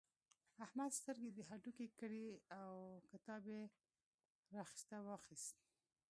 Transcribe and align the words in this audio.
احمد 0.65 0.91
سترګې 0.99 1.29
د 1.33 1.39
هډوکې 1.49 1.87
کړې 1.99 2.27
او 2.59 2.71
کتاب 3.11 3.43
يې 3.53 3.61
راڅخه 4.55 4.97
واخيست. 5.07 5.55